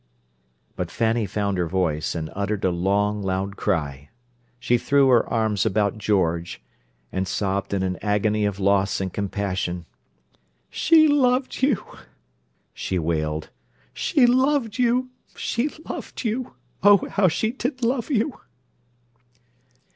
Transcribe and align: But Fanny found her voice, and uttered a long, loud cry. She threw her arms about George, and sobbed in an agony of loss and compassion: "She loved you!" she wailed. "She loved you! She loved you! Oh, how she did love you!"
But 0.75 0.89
Fanny 0.89 1.27
found 1.27 1.59
her 1.59 1.67
voice, 1.67 2.15
and 2.15 2.31
uttered 2.33 2.65
a 2.65 2.71
long, 2.71 3.21
loud 3.21 3.55
cry. 3.55 4.09
She 4.59 4.79
threw 4.79 5.09
her 5.09 5.23
arms 5.29 5.63
about 5.63 5.99
George, 5.99 6.59
and 7.11 7.27
sobbed 7.27 7.71
in 7.71 7.83
an 7.83 7.97
agony 8.01 8.45
of 8.45 8.59
loss 8.59 8.99
and 8.99 9.13
compassion: 9.13 9.85
"She 10.71 11.07
loved 11.07 11.61
you!" 11.61 11.85
she 12.73 12.97
wailed. 12.97 13.51
"She 13.93 14.25
loved 14.25 14.79
you! 14.79 15.11
She 15.35 15.69
loved 15.87 16.23
you! 16.23 16.55
Oh, 16.81 17.07
how 17.11 17.27
she 17.27 17.51
did 17.51 17.83
love 17.83 18.09
you!" 18.09 18.39